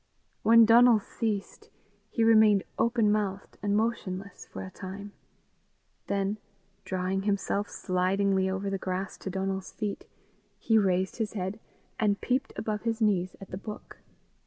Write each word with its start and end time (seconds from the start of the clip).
When 0.41 0.65
Donal 0.65 0.99
ceased, 0.99 1.69
he 2.09 2.23
remained 2.23 2.63
open 2.79 3.11
mouthed 3.11 3.59
and 3.61 3.77
motionless 3.77 4.47
for 4.47 4.63
a 4.63 4.71
time; 4.71 5.11
then, 6.07 6.39
drawing 6.83 7.21
himself 7.21 7.69
slidingly 7.69 8.49
over 8.49 8.71
the 8.71 8.79
grass 8.79 9.15
to 9.19 9.29
Donal's 9.29 9.71
feet, 9.73 10.05
he 10.57 10.79
raised 10.79 11.17
his 11.17 11.33
head 11.33 11.59
and 11.99 12.19
peeped 12.19 12.51
above 12.55 12.81
his 12.81 12.99
knees 12.99 13.35
at 13.39 13.51
the 13.51 13.57
book. 13.59 13.99